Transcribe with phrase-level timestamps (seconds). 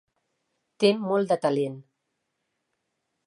[0.83, 1.77] Té molt de talent.